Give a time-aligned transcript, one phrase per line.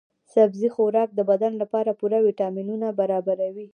[0.33, 3.67] سبزي خوراک د بدن لپاره پوره ويټامینونه برابروي.